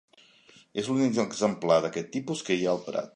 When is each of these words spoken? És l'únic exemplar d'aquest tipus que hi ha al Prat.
És 0.83 0.89
l'únic 0.93 1.19
exemplar 1.25 1.79
d'aquest 1.85 2.13
tipus 2.17 2.45
que 2.49 2.59
hi 2.61 2.67
ha 2.69 2.77
al 2.77 2.83
Prat. 2.89 3.09